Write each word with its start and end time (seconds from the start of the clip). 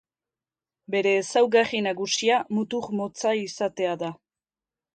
Bere 0.95 1.11
ezaugarri 1.17 1.81
nagusia 1.89 2.41
mutur 2.55 2.89
motza 3.01 3.37
izatea 3.45 3.95
da. 4.05 4.13